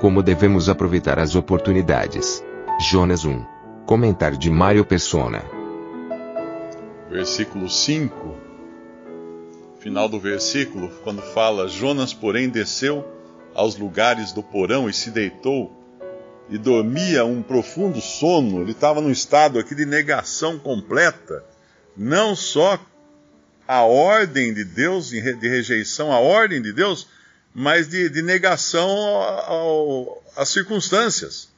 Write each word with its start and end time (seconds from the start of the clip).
Como 0.00 0.22
devemos 0.22 0.70
aproveitar 0.70 1.18
as 1.18 1.34
oportunidades? 1.34 2.42
Jonas 2.90 3.26
1. 3.26 3.44
Comentário 3.84 4.38
de 4.38 4.48
Mário 4.48 4.82
Persona. 4.82 5.44
Versículo 7.10 7.68
5. 7.68 8.34
Final 9.78 10.08
do 10.08 10.18
versículo, 10.18 10.88
quando 11.04 11.20
fala: 11.20 11.68
Jonas, 11.68 12.14
porém, 12.14 12.48
desceu 12.48 13.06
aos 13.54 13.76
lugares 13.76 14.32
do 14.32 14.42
porão 14.42 14.88
e 14.88 14.92
se 14.94 15.10
deitou 15.10 15.70
e 16.48 16.56
dormia 16.56 17.26
um 17.26 17.42
profundo 17.42 18.00
sono. 18.00 18.62
Ele 18.62 18.72
estava 18.72 19.02
num 19.02 19.10
estado 19.10 19.58
aqui 19.58 19.74
de 19.74 19.84
negação 19.84 20.58
completa, 20.58 21.44
não 21.94 22.34
só 22.34 22.80
a 23.68 23.82
ordem 23.82 24.54
de 24.54 24.64
Deus, 24.64 25.10
de 25.10 25.20
rejeição 25.20 26.10
à 26.10 26.18
ordem 26.18 26.62
de 26.62 26.72
Deus, 26.72 27.06
mas 27.54 27.88
de, 27.88 28.08
de 28.08 28.22
negação 28.22 28.88
às 30.36 30.48
circunstâncias. 30.48 31.48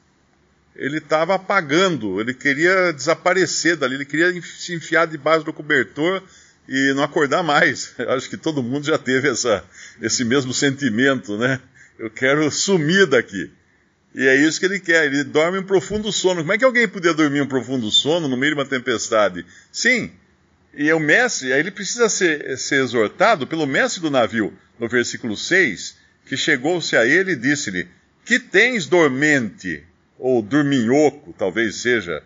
Ele 0.75 0.99
estava 0.99 1.35
apagando, 1.35 2.19
ele 2.21 2.33
queria 2.33 2.93
desaparecer 2.93 3.77
dali, 3.77 3.95
ele 3.95 4.07
queria 4.07 4.33
se 4.43 4.75
enfiar 4.75 5.07
debaixo 5.07 5.45
do 5.45 5.53
cobertor 5.53 6.23
e 6.67 6.95
não 6.95 7.03
acordar 7.03 7.43
mais. 7.43 7.93
Eu 7.99 8.11
acho 8.17 8.31
que 8.31 8.37
todo 8.37 8.63
mundo 8.63 8.87
já 8.87 8.97
teve 8.97 9.29
essa, 9.29 9.63
esse 10.01 10.25
mesmo 10.25 10.55
sentimento, 10.55 11.37
né? 11.37 11.61
Eu 11.99 12.11
quero 12.11 12.51
sumir 12.51 13.07
daqui. 13.07 13.51
E 14.15 14.27
é 14.27 14.37
isso 14.37 14.61
que 14.61 14.67
ele 14.67 14.81
quer, 14.81 15.07
ele 15.07 15.25
dorme 15.25 15.59
um 15.59 15.63
profundo 15.63 16.13
sono. 16.13 16.41
Como 16.41 16.53
é 16.53 16.59
que 16.59 16.65
alguém 16.65 16.89
podia 16.89 17.15
dormir 17.15 17.41
um 17.41 17.47
profundo 17.47 17.91
sono 17.91 18.29
no 18.29 18.37
meio 18.37 18.55
de 18.55 18.61
uma 18.61 18.67
tempestade? 18.67 19.45
Sim, 19.71 20.11
e 20.75 20.91
o 20.93 20.99
mestre, 20.99 21.53
aí 21.53 21.61
ele 21.61 21.71
precisa 21.71 22.09
ser, 22.09 22.57
ser 22.57 22.83
exortado 22.83 23.47
pelo 23.47 23.67
mestre 23.67 24.01
do 24.01 24.11
navio, 24.11 24.57
no 24.79 24.89
versículo 24.89 25.37
6, 25.37 25.99
que 26.27 26.37
chegou-se 26.37 26.97
a 26.97 27.05
ele 27.05 27.33
e 27.33 27.37
disse-lhe: 27.37 27.89
Que 28.25 28.39
tens 28.39 28.87
dormente, 28.87 29.85
ou 30.19 30.41
dorminhoco, 30.41 31.35
talvez 31.37 31.77
seja, 31.77 32.23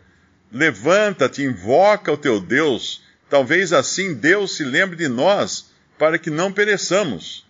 levanta-te, 0.53 1.43
invoca 1.43 2.13
o 2.13 2.17
teu 2.17 2.41
Deus, 2.41 3.03
talvez 3.29 3.73
assim 3.73 4.15
Deus 4.15 4.57
se 4.57 4.65
lembre 4.65 4.97
de 4.97 5.09
nós, 5.09 5.73
para 5.99 6.19
que 6.19 6.31
não 6.31 6.53
pereçamos. 6.53 7.45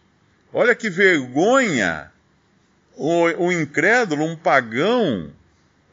Olha 0.52 0.74
que 0.74 0.88
vergonha! 0.88 2.10
O, 2.94 3.24
o 3.44 3.52
incrédulo, 3.52 4.24
um 4.24 4.34
pagão, 4.34 5.30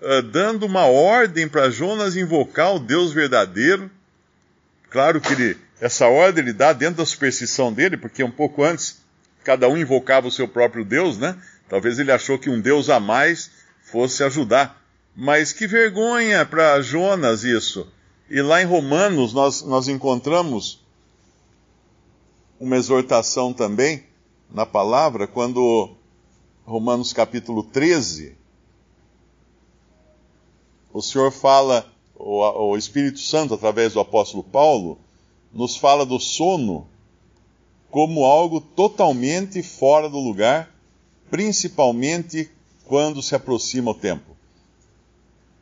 uh, 0.01 0.21
dando 0.21 0.65
uma 0.65 0.85
ordem 0.85 1.49
para 1.49 1.69
Jonas 1.69 2.15
invocar 2.15 2.73
o 2.73 2.79
Deus 2.79 3.11
verdadeiro 3.11 3.91
Claro 4.93 5.19
que 5.19 5.33
ele, 5.33 5.57
essa 5.81 6.07
ordem 6.07 6.43
ele 6.43 6.53
dá 6.53 6.71
dentro 6.71 6.97
da 6.97 7.05
superstição 7.05 7.73
dele, 7.73 7.97
porque 7.97 8.23
um 8.23 8.29
pouco 8.29 8.63
antes 8.63 9.01
cada 9.43 9.67
um 9.67 9.75
invocava 9.75 10.27
o 10.27 10.31
seu 10.31 10.47
próprio 10.47 10.85
Deus, 10.85 11.17
né? 11.17 11.35
Talvez 11.67 11.97
ele 11.97 12.11
achou 12.11 12.37
que 12.37 12.47
um 12.47 12.61
Deus 12.61 12.91
a 12.91 12.99
mais 12.99 13.49
fosse 13.81 14.23
ajudar. 14.23 14.79
Mas 15.15 15.51
que 15.51 15.65
vergonha 15.65 16.45
para 16.45 16.79
Jonas 16.83 17.43
isso. 17.43 17.91
E 18.29 18.39
lá 18.39 18.61
em 18.61 18.65
Romanos 18.65 19.33
nós, 19.33 19.63
nós 19.63 19.87
encontramos 19.87 20.85
uma 22.59 22.77
exortação 22.77 23.51
também 23.51 24.05
na 24.47 24.63
palavra, 24.63 25.25
quando 25.25 25.97
Romanos 26.65 27.11
capítulo 27.11 27.63
13, 27.63 28.37
o 30.93 31.01
Senhor 31.01 31.31
fala 31.31 31.91
o, 32.23 32.71
o 32.71 32.77
Espírito 32.77 33.19
Santo, 33.19 33.53
através 33.53 33.93
do 33.93 33.99
apóstolo 33.99 34.43
Paulo, 34.43 34.97
nos 35.53 35.75
fala 35.75 36.05
do 36.05 36.19
sono 36.19 36.87
como 37.91 38.25
algo 38.25 38.59
totalmente 38.59 39.61
fora 39.61 40.09
do 40.09 40.17
lugar, 40.17 40.73
principalmente 41.29 42.49
quando 42.85 43.21
se 43.21 43.35
aproxima 43.35 43.91
o 43.91 43.93
tempo. 43.93 44.35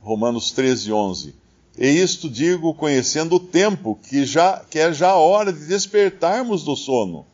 Romanos 0.01 0.51
13, 0.51 0.93
11. 0.93 1.35
E 1.77 1.87
isto 1.87 2.29
digo 2.29 2.73
conhecendo 2.73 3.35
o 3.35 3.39
tempo, 3.39 3.99
que, 4.07 4.25
já, 4.25 4.63
que 4.69 4.79
é 4.79 4.93
já 4.93 5.09
a 5.09 5.17
hora 5.17 5.51
de 5.51 5.65
despertarmos 5.65 6.63
do 6.63 6.75
sono, 6.75 7.25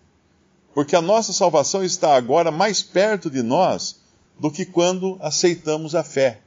porque 0.74 0.96
a 0.96 1.02
nossa 1.02 1.34
salvação 1.34 1.84
está 1.84 2.16
agora 2.16 2.52
mais 2.52 2.82
perto 2.82 3.30
de 3.30 3.42
nós 3.42 4.00
do 4.40 4.50
que 4.50 4.66
quando 4.66 5.18
aceitamos 5.20 5.96
a 5.96 6.04
fé. 6.04 6.42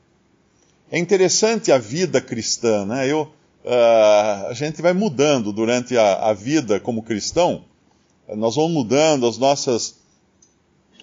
É 0.93 0.99
interessante 0.99 1.71
a 1.71 1.79
vida 1.79 2.21
cristã, 2.21 2.85
né? 2.85 3.09
Eu, 3.09 3.23
uh, 3.65 4.49
a 4.49 4.53
gente 4.53 4.83
vai 4.83 4.93
mudando 4.93 5.53
durante 5.53 5.97
a, 5.97 6.15
a, 6.15 6.33
vida 6.33 6.81
como 6.81 7.05
cristão, 7.05 7.65
nós 8.37 8.57
vamos 8.57 8.73
mudando, 8.73 9.25
as 9.25 9.39
nossas, 9.39 10.01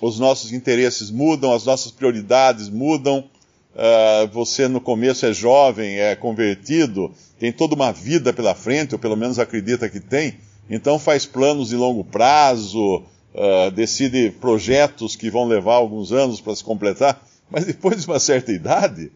os 0.01 0.19
nossos 0.19 0.51
interesses 0.51 1.09
mudam, 1.09 1.53
as 1.53 1.63
nossas 1.63 1.91
prioridades 1.91 2.69
mudam. 2.69 3.29
Uh, 3.73 4.27
você 4.33 4.67
no 4.67 4.81
começo 4.81 5.25
é 5.25 5.31
jovem, 5.31 5.99
é 5.99 6.15
convertido, 6.15 7.13
tem 7.39 7.53
toda 7.53 7.73
uma 7.73 7.93
vida 7.93 8.33
pela 8.33 8.53
frente, 8.53 8.93
ou 8.93 8.99
pelo 8.99 9.15
menos 9.15 9.39
acredita 9.39 9.87
que 9.87 10.01
tem, 10.01 10.37
então 10.69 10.99
faz 10.99 11.25
planos 11.25 11.69
de 11.69 11.75
longo 11.75 12.03
prazo, 12.03 13.03
uh, 13.35 13.71
decide 13.73 14.31
projetos 14.31 15.15
que 15.15 15.29
vão 15.29 15.45
levar 15.45 15.75
alguns 15.75 16.11
anos 16.11 16.41
para 16.41 16.55
se 16.55 16.63
completar, 16.63 17.23
mas 17.49 17.65
depois 17.65 18.01
de 18.01 18.07
uma 18.07 18.19
certa 18.19 18.51
idade, 18.51 19.11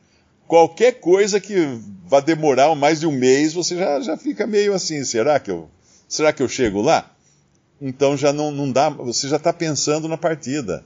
qualquer 0.51 0.99
coisa 0.99 1.39
que 1.39 1.79
vá 2.05 2.19
demorar 2.19 2.75
mais 2.75 2.99
de 2.99 3.07
um 3.07 3.11
mês, 3.13 3.53
você 3.53 3.77
já, 3.77 4.01
já 4.01 4.17
fica 4.17 4.45
meio 4.45 4.73
assim, 4.73 5.01
será 5.05 5.39
que 5.39 5.49
eu, 5.49 5.69
será 6.09 6.33
que 6.33 6.43
eu 6.43 6.49
chego 6.49 6.81
lá? 6.81 7.09
Então 7.81 8.17
já 8.17 8.33
não, 8.33 8.51
não 8.51 8.69
dá, 8.69 8.89
você 8.89 9.29
já 9.29 9.37
está 9.37 9.53
pensando 9.53 10.09
na 10.09 10.17
partida. 10.17 10.83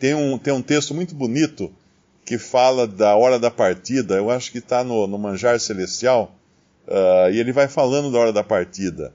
Tem 0.00 0.16
um, 0.16 0.36
tem 0.36 0.52
um 0.52 0.60
texto 0.60 0.92
muito 0.92 1.14
bonito 1.14 1.72
que 2.24 2.36
fala 2.36 2.88
da 2.88 3.14
hora 3.14 3.38
da 3.38 3.52
partida, 3.52 4.16
eu 4.16 4.28
acho 4.32 4.50
que 4.50 4.58
está 4.58 4.82
no, 4.82 5.06
no 5.06 5.16
Manjar 5.16 5.60
Celestial, 5.60 6.34
uh, 6.88 7.30
e 7.30 7.38
ele 7.38 7.52
vai 7.52 7.68
falando 7.68 8.10
da 8.10 8.18
hora 8.18 8.32
da 8.32 8.42
partida. 8.42 9.14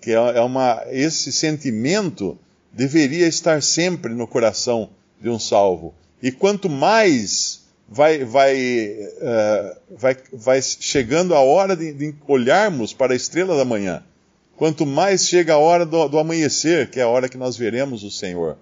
Que 0.00 0.12
é, 0.12 0.14
é 0.14 0.40
uma, 0.40 0.82
esse 0.86 1.30
sentimento 1.30 2.38
deveria 2.72 3.26
estar 3.26 3.62
sempre 3.62 4.14
no 4.14 4.26
coração 4.26 4.88
de 5.20 5.28
um 5.28 5.38
salvo. 5.38 5.92
E 6.22 6.32
quanto 6.32 6.70
mais 6.70 7.63
vai, 7.88 8.24
vai, 8.24 8.56
uh, 8.56 9.76
vai, 9.96 10.16
vai 10.32 10.62
chegando 10.62 11.34
a 11.34 11.40
hora 11.40 11.76
de, 11.76 11.92
de, 11.92 12.14
olharmos 12.26 12.92
para 12.92 13.12
a 13.12 13.16
estrela 13.16 13.56
da 13.56 13.64
manhã. 13.64 14.02
Quanto 14.56 14.86
mais 14.86 15.26
chega 15.26 15.54
a 15.54 15.58
hora 15.58 15.84
do, 15.84 16.08
do 16.08 16.18
amanhecer, 16.18 16.90
que 16.90 17.00
é 17.00 17.02
a 17.02 17.08
hora 17.08 17.28
que 17.28 17.36
nós 17.36 17.56
veremos 17.56 18.02
o 18.02 18.10
Senhor, 18.10 18.56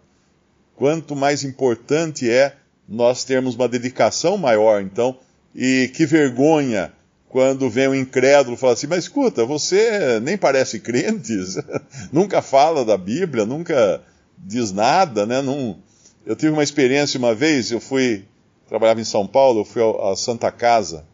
quanto 0.75 1.15
mais 1.15 1.44
importante 1.44 2.28
é 2.28 2.56
nós 2.88 3.25
termos 3.25 3.55
uma 3.55 3.69
dedicação 3.69 4.37
maior, 4.37 4.83
então, 4.83 5.16
e 5.54 5.91
que 5.94 6.06
vergonha 6.06 6.93
quando 7.28 7.71
vem 7.71 7.89
um 7.89 7.94
incrédulo 7.94 8.56
e 8.56 8.59
fala 8.59 8.75
assim, 8.75 8.87
mas 8.87 9.04
escuta, 9.04 9.47
você 9.47 10.21
nem 10.21 10.37
parece 10.37 10.78
crente, 10.78 11.34
nunca 12.12 12.43
fala 12.43 12.84
da 12.84 12.99
Bíblia, 12.99 13.47
nunca 13.47 14.03
diz 14.37 14.72
nada, 14.72 15.24
né? 15.24 15.41
Não... 15.41 15.78
Eu 16.27 16.36
tive 16.36 16.53
uma 16.53 16.63
experiência 16.63 17.19
uma 17.19 17.34
vez, 17.34 17.71
eu 17.71 17.80
fui 17.80 18.24
trabalhava 18.72 19.03
em 19.03 19.04
São 19.04 19.27
Paulo, 19.27 19.60
eu 19.60 19.65
fui 19.66 19.83
à 19.83 20.16
Santa 20.16 20.51
Casa, 20.51 21.04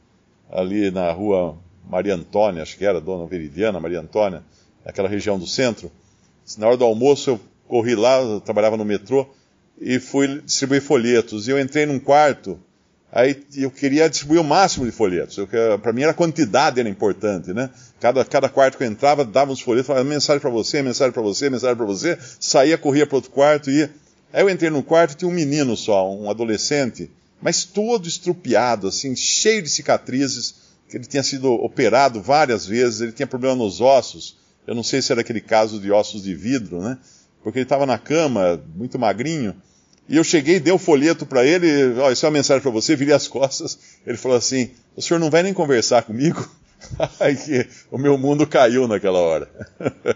ali 0.48 0.92
na 0.92 1.10
rua 1.10 1.58
Maria 1.90 2.14
Antônia, 2.14 2.62
acho 2.62 2.78
que 2.78 2.84
era, 2.84 3.00
Dona 3.00 3.26
Veridiana, 3.26 3.80
Maria 3.80 3.98
Antônia, 3.98 4.44
naquela 4.84 5.08
região 5.08 5.36
do 5.36 5.46
centro. 5.46 5.90
Na 6.56 6.68
hora 6.68 6.76
do 6.76 6.84
almoço 6.84 7.30
eu 7.30 7.40
corri 7.66 7.96
lá, 7.96 8.20
eu 8.20 8.40
trabalhava 8.40 8.76
no 8.76 8.84
metrô, 8.84 9.26
e 9.80 9.98
fui 9.98 10.40
distribuir 10.42 10.80
folhetos. 10.80 11.48
E 11.48 11.50
eu 11.50 11.58
entrei 11.58 11.84
num 11.84 11.98
quarto, 11.98 12.60
aí 13.10 13.42
eu 13.56 13.72
queria 13.72 14.08
distribuir 14.08 14.40
o 14.40 14.44
máximo 14.44 14.86
de 14.86 14.92
folhetos. 14.92 15.36
Para 15.82 15.92
mim 15.92 16.02
era 16.02 16.12
a 16.12 16.14
quantidade 16.14 16.78
era 16.78 16.88
importante, 16.88 17.52
né? 17.52 17.70
Cada, 17.98 18.24
cada 18.24 18.48
quarto 18.48 18.78
que 18.78 18.84
eu 18.84 18.88
entrava, 18.88 19.24
dava 19.24 19.50
uns 19.50 19.60
folhetos, 19.60 19.88
falava 19.88 20.08
mensagem 20.08 20.40
para 20.40 20.50
você, 20.50 20.80
mensagem 20.80 21.12
para 21.12 21.22
você, 21.22 21.50
mensagem 21.50 21.74
para 21.74 21.86
você, 21.86 22.16
saía, 22.38 22.78
corria 22.78 23.04
para 23.04 23.16
outro 23.16 23.32
quarto, 23.32 23.68
ia. 23.68 23.90
Aí 24.32 24.42
eu 24.42 24.48
entrei 24.48 24.70
num 24.70 24.82
quarto 24.82 25.14
e 25.14 25.16
tinha 25.16 25.28
um 25.28 25.34
menino 25.34 25.76
só, 25.76 26.08
um 26.08 26.30
adolescente, 26.30 27.10
mas 27.40 27.64
todo 27.64 28.08
estrupiado, 28.08 28.88
assim, 28.88 29.14
cheio 29.14 29.62
de 29.62 29.68
cicatrizes, 29.68 30.54
que 30.88 30.96
ele 30.96 31.06
tinha 31.06 31.22
sido 31.22 31.52
operado 31.52 32.20
várias 32.20 32.66
vezes, 32.66 33.00
ele 33.00 33.12
tinha 33.12 33.26
problema 33.26 33.54
nos 33.54 33.80
ossos. 33.80 34.36
Eu 34.66 34.74
não 34.74 34.82
sei 34.82 35.00
se 35.00 35.12
era 35.12 35.20
aquele 35.20 35.40
caso 35.40 35.80
de 35.80 35.90
ossos 35.90 36.22
de 36.22 36.34
vidro, 36.34 36.80
né? 36.80 36.98
porque 37.42 37.60
ele 37.60 37.64
estava 37.64 37.86
na 37.86 37.98
cama, 37.98 38.62
muito 38.74 38.98
magrinho. 38.98 39.54
E 40.08 40.16
eu 40.16 40.24
cheguei, 40.24 40.58
dei 40.58 40.72
o 40.72 40.78
folheto 40.78 41.26
para 41.26 41.44
ele, 41.44 41.98
ó, 41.98 42.08
oh, 42.08 42.12
isso 42.12 42.24
é 42.24 42.28
uma 42.28 42.34
mensagem 42.34 42.62
para 42.62 42.70
você, 42.70 42.96
virei 42.96 43.14
as 43.14 43.28
costas. 43.28 43.78
Ele 44.06 44.16
falou 44.16 44.36
assim: 44.36 44.70
o 44.96 45.02
senhor 45.02 45.18
não 45.18 45.30
vai 45.30 45.42
nem 45.42 45.52
conversar 45.52 46.02
comigo? 46.02 46.48
Aí 47.20 47.36
que 47.36 47.66
o 47.90 47.98
meu 47.98 48.16
mundo 48.16 48.46
caiu 48.46 48.88
naquela 48.88 49.18
hora. 49.18 49.50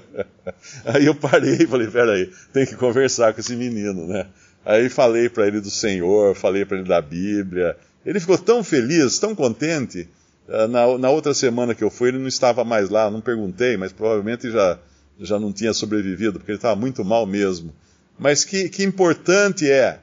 Aí 0.84 1.06
eu 1.06 1.14
parei 1.14 1.56
e 1.60 1.66
falei: 1.66 1.88
peraí, 1.88 2.30
tem 2.52 2.66
que 2.66 2.76
conversar 2.76 3.34
com 3.34 3.40
esse 3.40 3.54
menino, 3.54 4.06
né? 4.06 4.26
Aí 4.64 4.88
falei 4.88 5.28
para 5.28 5.46
ele 5.46 5.60
do 5.60 5.70
Senhor, 5.70 6.34
falei 6.34 6.64
para 6.64 6.78
ele 6.78 6.88
da 6.88 7.00
Bíblia. 7.00 7.76
Ele 8.04 8.20
ficou 8.20 8.38
tão 8.38 8.62
feliz, 8.62 9.18
tão 9.18 9.34
contente. 9.34 10.08
Ah, 10.48 10.68
na, 10.68 10.98
na, 10.98 11.10
outra 11.10 11.34
semana 11.34 11.74
que 11.74 11.82
eu 11.82 11.90
fui, 11.90 12.08
ele 12.08 12.18
não 12.18 12.28
estava 12.28 12.64
mais 12.64 12.90
lá, 12.90 13.10
não 13.10 13.20
perguntei, 13.20 13.76
mas 13.76 13.92
provavelmente 13.92 14.50
já, 14.50 14.78
já 15.18 15.38
não 15.38 15.52
tinha 15.52 15.72
sobrevivido, 15.72 16.38
porque 16.38 16.52
ele 16.52 16.58
estava 16.58 16.78
muito 16.78 17.04
mal 17.04 17.26
mesmo. 17.26 17.72
Mas 18.18 18.44
que, 18.44 18.68
que 18.68 18.84
importante 18.84 19.68
é 19.68 19.98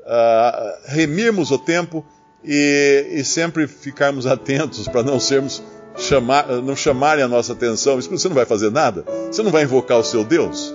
uh, 0.00 0.78
remirmos 0.86 1.50
o 1.50 1.58
tempo 1.58 2.04
e, 2.44 3.06
e 3.10 3.24
sempre 3.24 3.66
ficarmos 3.66 4.26
atentos 4.26 4.86
para 4.86 5.02
não 5.02 5.18
sermos 5.18 5.62
chamar, 5.96 6.46
não 6.62 6.76
chamarem 6.76 7.24
a 7.24 7.28
nossa 7.28 7.52
atenção. 7.52 7.96
Você 7.96 8.28
não 8.28 8.34
vai 8.34 8.46
fazer 8.46 8.70
nada? 8.70 9.04
Você 9.30 9.42
não 9.42 9.50
vai 9.50 9.64
invocar 9.64 9.98
o 9.98 10.04
seu 10.04 10.24
Deus? 10.24 10.74